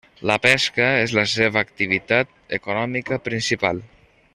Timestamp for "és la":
1.01-1.25